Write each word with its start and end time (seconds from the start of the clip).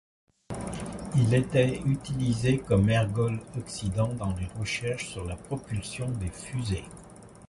Il 1.15 1.31
était 1.35 1.79
utilisé 1.85 2.57
comme 2.57 2.89
ergol 2.89 3.39
oxydant 3.55 4.15
dans 4.15 4.33
les 4.35 4.47
recherches 4.57 5.09
sur 5.09 5.25
la 5.25 5.35
propulsion 5.35 6.09
des 6.13 6.31
fusées. 6.31 6.85